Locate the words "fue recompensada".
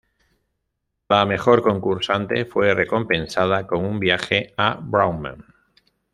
2.45-3.67